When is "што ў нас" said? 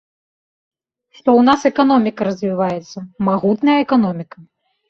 1.17-1.67